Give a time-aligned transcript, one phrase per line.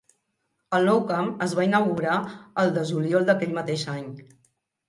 [0.77, 2.15] El nou camp es va inaugurar
[2.65, 4.13] el de juliol d'aquell mateix any.